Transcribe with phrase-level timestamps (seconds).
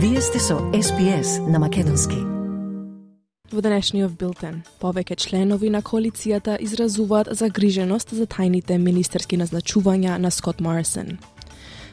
[0.00, 2.14] Вие сте со SPS на Македонски.
[3.50, 10.60] Во денешниот билтен, повеќе членови на коалицијата изразуваат загриженост за тајните министерски назначувања на Скот
[10.60, 11.18] Морисон.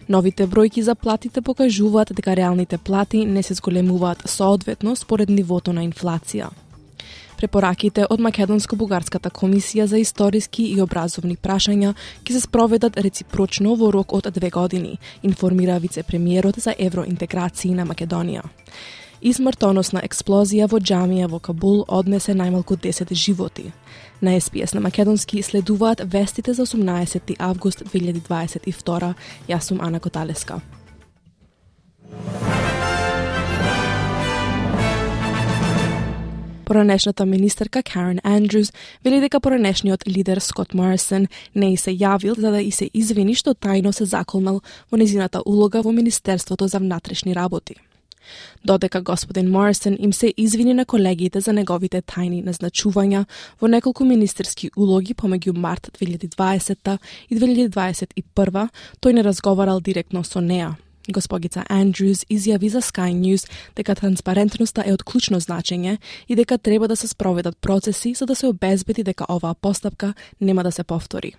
[0.10, 5.82] Новите бројки за платите покажуваат дека реалните плати не се зголемуваат соодветно според нивото на
[5.82, 6.52] инфлација.
[7.38, 11.94] Препораките од Македонско-Бугарската комисија за историски и образовни прашања
[12.24, 18.46] ќе се спроведат реципрочно во рок од две години, информира вице-премиерот за евроинтеграција на Македонија.
[19.22, 23.72] И смртоносна експлозија во џамија во Кабул однесе најмалку 10 животи.
[24.22, 29.14] На СПС на Македонски следуваат вестите за 18 август 2022.
[29.50, 30.62] Јас сум Ана Коталеска.
[36.66, 42.52] Поранешната министерка Карен Андрюс вели дека поранешниот лидер Скот Морисон не и се јавил за
[42.52, 47.36] да и се извини што тајно се заколнал во незината улога во Министерството за внатрешни
[47.36, 47.76] работи.
[48.66, 53.26] Додека господин Морисон им се извини на колегите за неговите тајни назначувања
[53.62, 56.98] во неколку министерски улоги помеѓу март 2020
[57.30, 58.70] и 2021,
[59.02, 60.76] тој не разговарал директно со неа,
[61.09, 65.99] Госпогица Андрюс изјави за Sky News дека транспарентноста е од клучно значење
[66.29, 70.63] и дека треба да се спроведат процеси за да се обезбеди дека оваа постапка нема
[70.63, 71.35] да се повтори.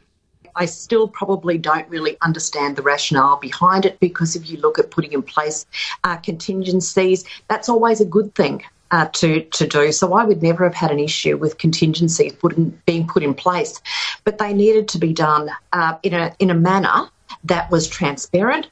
[0.55, 4.91] I still probably don't really understand the rationale behind it because if you look at
[4.91, 5.65] putting in place
[6.03, 8.61] uh, contingencies, that's always a good thing.
[8.91, 9.89] Uh, to to do.
[9.93, 13.33] So I would never have had an issue with contingencies put in, being put in
[13.33, 13.79] place,
[14.25, 17.07] but they needed to be done uh, in a in a manner
[17.45, 18.67] that was transparent,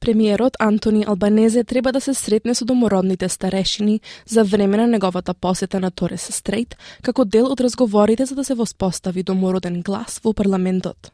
[0.00, 5.80] Премиерот Антони Албанезе треба да се сретне со домородните старешини за време на неговата посета
[5.80, 11.10] на Торес Стрейт, како дел од разговорите за да се воспостави домороден глас во парламентот.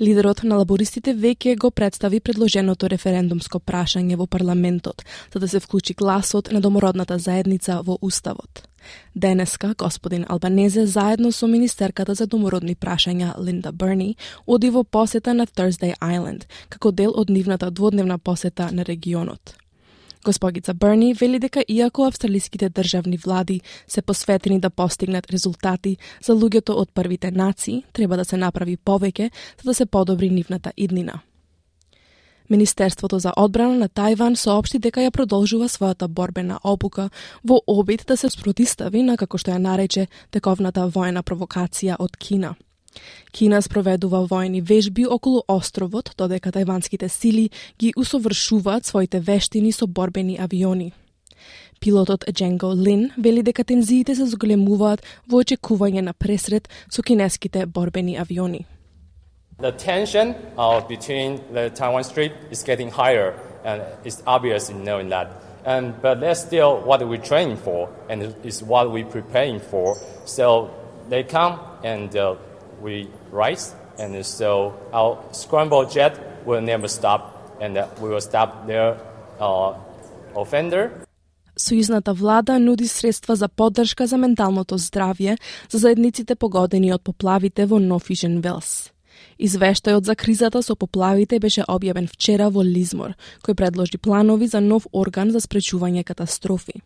[0.00, 5.94] Лидерот на лабористите веќе го представи предложеното референдумско прашање во парламентот, за да се вклучи
[5.94, 8.68] гласот на домородната заедница во Уставот.
[9.14, 14.16] Денеска, господин Албанезе заедно со министерката за домородни прашања Линда Берни
[14.46, 19.54] оди во посета на Thursday Island, како дел од нивната дводневна посета на регионот.
[20.24, 26.78] Госпогица Берни вели дека иако австралиските државни влади се посветени да постигнат резултати за луѓето
[26.78, 29.30] од првите нации, треба да се направи повеќе
[29.62, 31.20] за да се подобри нивната иднина.
[32.50, 37.10] Министерството за одбрана на Тајван соопшти дека ја продолжува својата борбена обука
[37.44, 42.54] во обид да се спротистави на како што ја нарече тековната војна провокација од Кина.
[43.32, 50.36] Кина спроведува војни вежби околу островот, додека тајванските сили ги усовршуваат своите вештини со борбени
[50.38, 50.92] авиони.
[51.80, 58.16] Пилотот Дженго Лин вели дека тензиите се зголемуваат во очекување на пресрет со кинеските борбени
[58.16, 58.66] авиони.
[59.58, 65.08] The tension uh, between the Taiwan Strait is getting higher, and it's obvious in knowing
[65.10, 65.28] that.
[65.64, 69.96] And, but that's still what we're training for, and it's what we're preparing for.
[70.24, 70.70] So
[71.08, 72.34] they come and uh,
[72.82, 78.96] we rise, and so our scramble jet will never stop, and we will stop their
[79.40, 79.74] uh,
[80.34, 80.90] offender.
[81.56, 85.36] Сојузната влада нуди средства за поддршка за менталното здравје
[85.70, 88.90] за заедниците погодени од поплавите во Нофижен Велс.
[89.38, 94.88] Извештајот за кризата со поплавите беше објавен вчера во Лизмор, кој предложи планови за нов
[94.92, 96.80] орган за спречување катастрофи.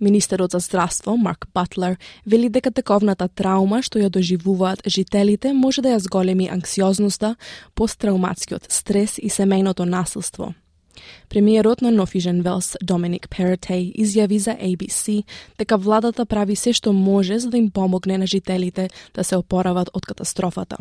[0.00, 5.94] Министерот за здравство, Марк Батлер, вели дека тековната траума што ја доживуваат жителите може да
[5.94, 7.36] ја зголеми анксиозноста,
[7.74, 10.54] посттрауматскиот стрес и семејното насилство.
[11.28, 15.24] Премиерот на Нофижен Велс, Доминик Перетей, изјави за ABC
[15.58, 19.90] дека владата прави се што може за да им помогне на жителите да се опорават
[19.94, 20.76] од катастрофата.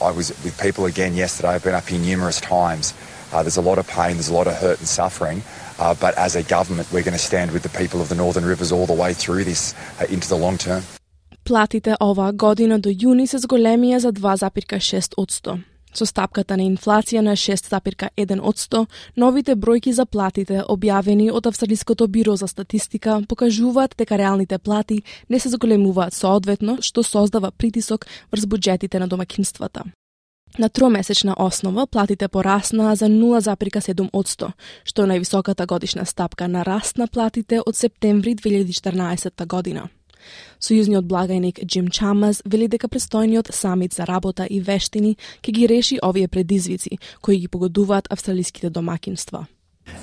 [0.00, 1.54] I was with people again yesterday.
[1.54, 2.94] I've been up here numerous times.
[3.32, 5.42] Uh, there's a lot of pain, there's a lot of hurt and suffering.
[5.78, 8.44] Uh, but as a government, we're going to stand with the people of the Northern
[8.44, 10.82] Rivers all the way through this uh, into the long term.
[11.44, 15.58] Платите оваа година до јуни се зголемија за 2,6 од 100.
[15.92, 18.86] Со стапката на инфлација на 6,1 од 100,
[19.16, 25.38] новите бројки за платите објавени од Австралиското биро за статистика покажуваат дека реалните плати не
[25.38, 29.84] се зголемуваат соодветно, што создава притисок врз буџетите на домакинствата.
[30.58, 34.52] На тромесечна основа платите пораснаа за 0,7%,
[34.84, 39.88] што е највисоката годишна стапка на раст на платите од септември 2014 година.
[40.60, 45.98] Сојузниот благајник Джим Чамас вели дека престојниот самит за работа и вештини ќе ги реши
[46.02, 49.46] овие предизвици кои ги погодуваат австралиските домакинства.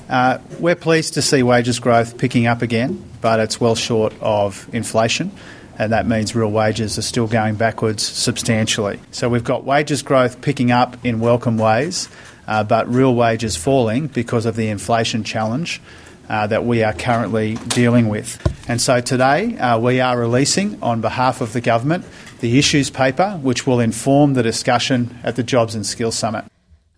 [0.09, 4.67] Uh, we're pleased to see wages growth picking up again, but it's well short of
[4.73, 5.31] inflation,
[5.78, 9.00] and that means real wages are still going backwards substantially.
[9.10, 12.08] So we've got wages growth picking up in welcome ways,
[12.46, 15.80] uh, but real wages falling because of the inflation challenge
[16.28, 18.38] uh, that we are currently dealing with.
[18.68, 22.04] And so today uh, we are releasing, on behalf of the government,
[22.40, 26.44] the issues paper, which will inform the discussion at the Jobs and Skills Summit.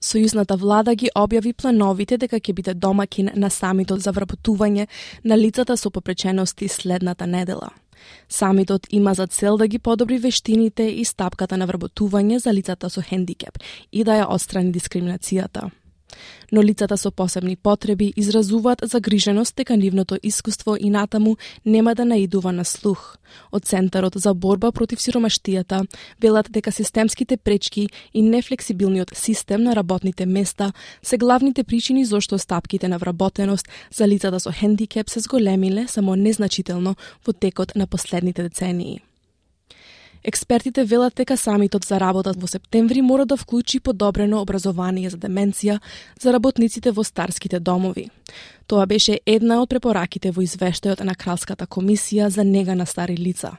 [0.00, 4.86] Сојузната влада ги објави плановите дека ќе биде домакин на самитот за вработување
[5.24, 7.70] на лицата со попречености следната недела.
[8.29, 13.01] Самитот има за цел да ги подобри вештините и стапката на вработување за лицата со
[13.01, 13.57] хендикеп
[13.91, 15.71] и да ја отстрани дискриминацијата
[16.51, 21.35] но лицата со посебни потреби изразуваат загриженост дека нивното искуство и натаму
[21.65, 23.17] нема да наидува на слух.
[23.51, 25.87] Од Центарот за борба против сиромаштијата
[26.21, 30.73] велат дека системските пречки и нефлексибилниот систем на работните места
[31.03, 36.95] се главните причини зошто стапките на вработеност за лицата со хендикеп се зголемиле само незначително
[37.27, 39.10] во текот на последните децении.
[40.23, 45.79] Експертите велат дека самитот за работа во септември мора да вклучи подобрено образование за деменција
[46.21, 48.09] за работниците во старските домови.
[48.67, 53.57] Тоа беше една од препораките во извештајот на Кралската комисија за нега на стари лица.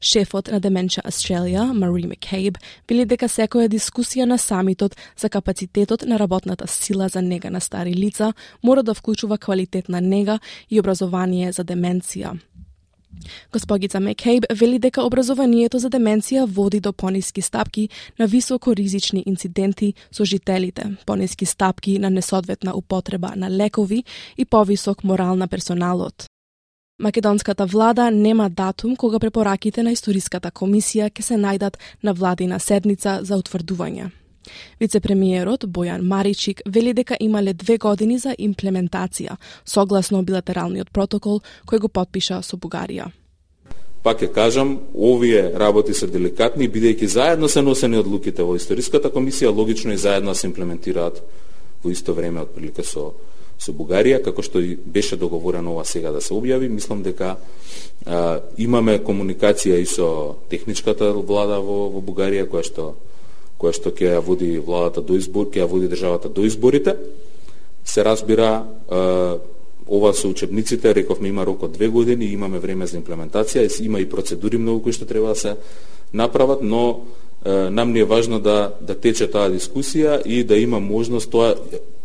[0.00, 2.58] Шефот на Деменција Australia, Мари Маккейб,
[2.88, 7.94] вели дека секоја дискусија на самитот за капацитетот на работната сила за нега на стари
[7.94, 10.38] лица мора да вклучува квалитетна нега
[10.70, 12.38] и образование за деменција.
[13.52, 17.88] Госпогица Мекейб вели дека образованието за деменција води до пониски стапки
[18.18, 24.04] на високо ризични инциденти со жителите, пониски стапки на несодветна употреба на лекови
[24.36, 26.26] и повисок морал на персоналот.
[26.98, 33.18] Македонската влада нема датум кога препораките на историската комисија ќе се најдат на владина седница
[33.22, 34.23] за утврдување.
[34.80, 41.88] Вице-премиерот Бојан Маричик вели дека имале две години за имплементација, согласно билатералниот протокол кој го
[41.88, 43.10] подпиша со Бугарија.
[44.04, 49.54] Пак ја кажам, овие работи се деликатни, бидејќи заедно се носени одлуките во историската комисија,
[49.54, 51.22] логично и заедно се имплементираат
[51.82, 53.12] во исто време отприлика со
[53.58, 57.36] со Бугарија, како што и беше договорено ова сега да се објави, мислам дека
[58.04, 62.94] а, имаме комуникација и со техничката влада во, во Бугарија, која што
[63.64, 66.96] која што ќе ја води владата до избор, ќе ја води државата до изборите.
[67.84, 68.66] Се разбира,
[69.88, 74.08] ова со учебниците, рековме има рок од две години, имаме време за имплементација, има и
[74.08, 75.56] процедури многу кои што треба да се
[76.12, 77.04] направат, но
[77.44, 81.54] нам ни е важно да, да тече таа дискусија и да има можност тоа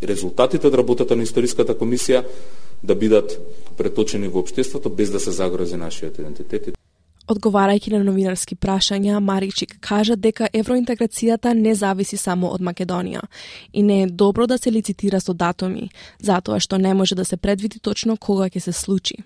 [0.03, 2.23] резултатите од работата на историската комисија
[2.83, 3.39] да бидат
[3.77, 6.78] преточени во општеството без да се загрози нашиот идентитет.
[7.29, 13.21] Одговарајќи на новинарски прашања, Маричик кажа дека евроинтеграцијата не зависи само од Македонија
[13.73, 17.37] и не е добро да се лицитира со датуми, затоа што не може да се
[17.37, 19.21] предвиди точно кога ќе се случи.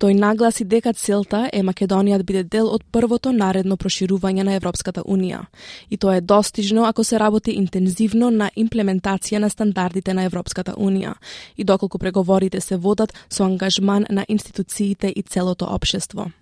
[0.00, 5.04] Тој нагласи дека целта е Македонија да биде дел од првото наредно проширување на Европската
[5.04, 5.44] Унија.
[5.90, 11.14] И тоа е достижно ако се работи интензивно на имплементација на стандардите на Европската Унија
[11.56, 16.32] и доколку преговорите се водат со ангажман на институциите и целото општество.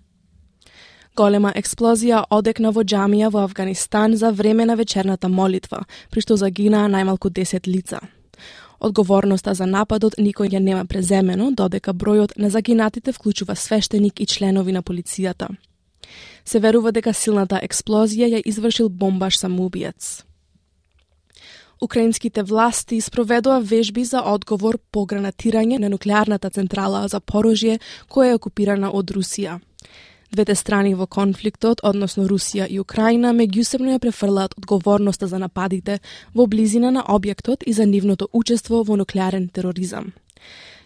[1.15, 6.87] Голема експлозија одекна во џамија во Афганистан за време на вечерната молитва, при што загинаа
[6.87, 7.99] најмалку 10 лица.
[8.79, 14.71] Одговорноста за нападот никој ја нема преземено, додека бројот на загинатите вклучува свештеник и членови
[14.71, 15.49] на полицијата.
[16.45, 20.23] Се верува дека силната експлозија ја извршил бомбаш самоубиец.
[21.81, 28.39] Украинските власти спроведоа вежби за одговор по гранатирање на нуклеарната централа за порожје која е
[28.39, 29.59] окупирана од Русија.
[30.31, 35.97] Двете страни во конфликтот, односно Русија и Украина, меѓусебно ја префрлаат одговорноста за нападите
[36.33, 40.13] во близина на објектот и за нивното учество во нуклеарен тероризам.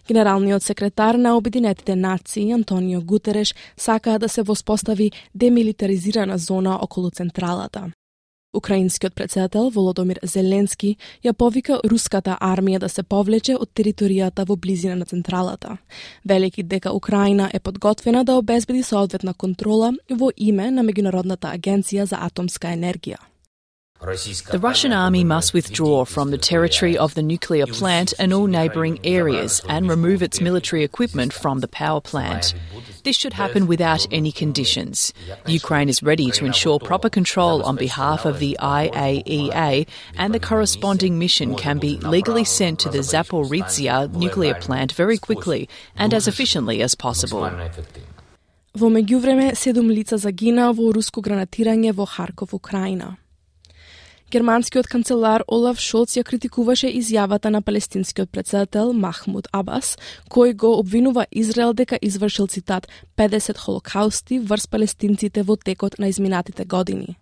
[0.08, 7.92] Генералниот секретар на Обединетите нации Антонио Гутереш сака да се воспостави демилитаризирана зона околу централата.
[8.54, 14.96] Украинскиот председател Володомир Зеленски ја повика руската армија да се повлече од територијата во близина
[14.96, 15.76] на централата,
[16.24, 22.16] велики дека Украина е подготвена да обезбеди соодветна контрола во име на Меѓународната агенција за
[22.16, 23.18] атомска енергија.
[24.01, 28.99] The Russian army must withdraw from the territory of the nuclear plant and all neighbouring
[29.03, 32.55] areas and remove its military equipment from the power plant.
[33.03, 35.13] This should happen without any conditions.
[35.45, 41.19] Ukraine is ready to ensure proper control on behalf of the IAEA, and the corresponding
[41.19, 46.81] mission can be legally sent to the Zaporizhzhia nuclear plant very quickly and as efficiently
[46.81, 47.51] as possible.
[48.73, 53.17] Во меѓувреме, седум лица загина во руско гранатирање во Харков, Украина.
[54.26, 59.94] Германскиот канцелар Олаф Шолц ја критикуваше изјавата на палестинскиот председател Махмуд Абас,
[60.26, 66.64] кој го обвинува Израел дека извршил цитат 50 холокаусти врз палестинците во текот на изминатите
[66.64, 67.16] години.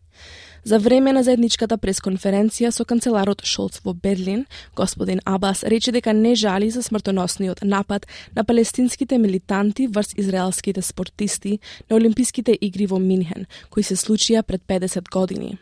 [0.64, 6.34] За време на заедничката пресконференција со канцеларот Шолц во Берлин, господин Абас рече дека не
[6.34, 11.58] жали за смртоносниот напад на палестинските милитанти врз израелските спортисти
[11.90, 15.58] на Олимписките игри во Минхен, кои се случија пред 50 години.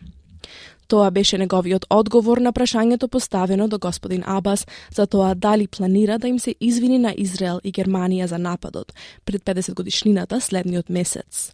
[0.92, 6.28] Тоа беше неговиот одговор на прашањето поставено до господин Абас за тоа дали планира да
[6.28, 8.92] им се извини на Израел и Германија за нападот
[9.24, 11.52] пред 50 годишнината следниот месец.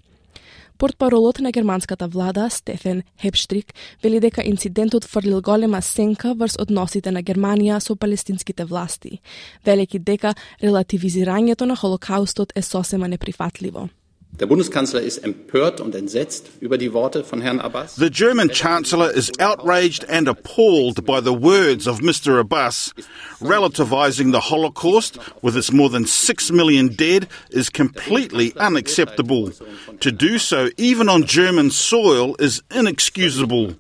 [0.79, 7.23] Портпаролот на германската влада, Стефен Хепштрик, вели дека инцидентот фрлил голема сенка врз односите на
[7.23, 9.21] Германија со палестинските власти,
[9.65, 13.89] велики дека релативизирањето на Холокаустот е сосема неприфатливо.
[14.33, 17.97] Der Bundeskanzler ist empört und entsetzt über die Worte von Herrn Abbas.
[17.97, 22.39] The German Chancellor is outraged and appalled by the words of Mr.
[22.39, 22.95] Abbas.
[23.41, 29.51] Relativizing the Holocaust, with its more than six million dead, is completely unacceptable.
[30.01, 33.75] To do so, even on German soil, is inexcusable.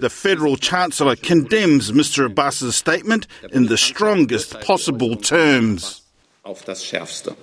[0.00, 2.24] The Federal Chancellor condemns Mr.
[2.30, 6.02] Abbas's statement in the strongest possible terms.
[6.44, 7.36] Auf das Schärfste.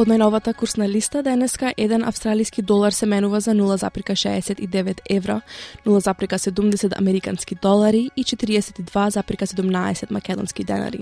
[0.00, 5.40] Од најновата курсна листа денеска еден австралиски долар се менува за 0,69 евро,
[5.86, 11.00] 0,70 американски долари и 42,17 македонски денари.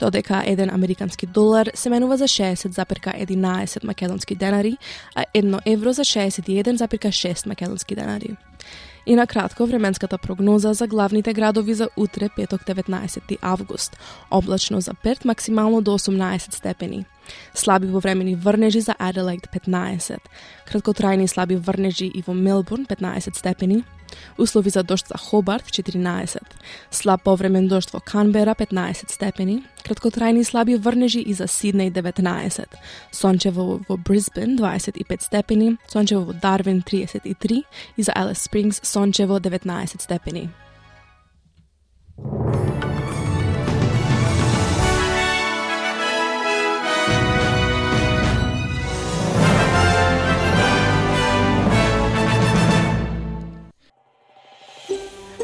[0.00, 4.76] Додека еден американски долар се менува за 60,11 македонски денари,
[5.14, 8.36] а едно евро за 61,6 македонски денари.
[9.06, 13.96] И на кратко временската прогноза за главните градови за утре, петок 19 август.
[14.30, 17.04] Облачно за Перт, максимално до 18 степени.
[17.54, 20.18] Слаби повремени врнежи за Аделаид 15.
[20.66, 23.84] Краткотрајни слаби врнежи и во Мелбурн 15 степени.
[24.38, 26.38] Услови за дожд за Хобарт 14.
[26.90, 29.62] Слаб повремен дожд во Канбера 15 степени.
[29.84, 32.66] Краткотрајни слаби врнежи и за Сиднеј 19.
[33.10, 35.76] Сончево во Брисбен 25 степени.
[35.88, 37.64] Сончево во Дарвин 33
[37.96, 40.50] и за Елес Спрингс сончево 19 степени.